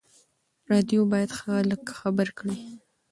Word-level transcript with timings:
راډیو 0.71 1.01
باید 1.11 1.31
خلک 1.39 1.81
خبر 1.99 2.27
کړي. 2.37 2.57